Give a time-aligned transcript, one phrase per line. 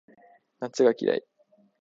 [0.57, 1.23] 夏が嫌い